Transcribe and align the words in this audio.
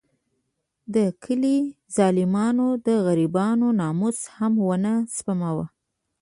د 0.93 0.95
کلي 1.23 1.57
ظالمانو 1.95 2.67
د 2.87 2.87
غریبانو 3.05 3.67
ناموس 3.81 4.19
هم 4.35 4.53
ونه 4.69 4.93
سپماوه. 5.15 5.65